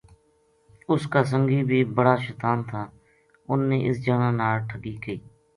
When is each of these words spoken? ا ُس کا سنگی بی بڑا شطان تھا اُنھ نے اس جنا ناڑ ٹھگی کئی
ا 0.89 0.93
ُس 0.99 1.03
کا 1.11 1.21
سنگی 1.31 1.59
بی 1.69 1.79
بڑا 1.97 2.15
شطان 2.25 2.57
تھا 2.69 2.81
اُنھ 3.49 3.65
نے 3.69 3.77
اس 3.87 3.95
جنا 4.05 4.29
ناڑ 4.39 4.55
ٹھگی 4.67 4.93
کئی 5.03 5.19